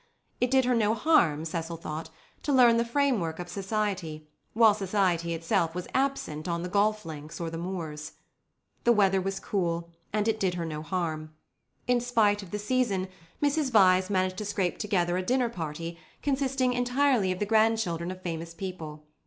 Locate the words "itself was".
5.35-5.87